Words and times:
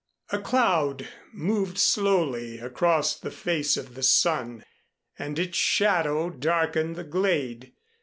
A 0.31 0.39
cloud 0.39 1.07
moved 1.31 1.77
slowly 1.77 2.57
across 2.57 3.13
the 3.15 3.29
face 3.29 3.77
of 3.77 3.93
the 3.93 4.01
sun, 4.01 4.65
and 5.19 5.37
its 5.37 5.57
shadow 5.59 6.31
darkened 6.31 6.95
the 6.95 7.03
glade. 7.03 7.73